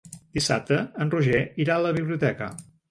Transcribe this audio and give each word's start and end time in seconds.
Dissabte 0.37 0.79
en 1.05 1.13
Roger 1.15 1.43
irà 1.67 1.77
a 1.79 1.87
la 1.89 1.95
biblioteca. 2.01 2.55